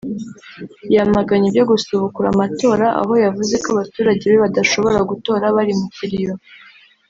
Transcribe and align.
yamaganye 0.95 1.45
ibyo 1.49 1.63
gusubukura 1.71 2.27
amatora 2.33 2.85
aho 3.01 3.13
yavuze 3.25 3.53
ko 3.63 3.67
abaturage 3.75 4.23
be 4.31 4.37
badashobora 4.43 4.99
gutora 5.11 5.45
bari 5.55 5.73
mu 5.79 5.87
kiriyo 5.95 6.33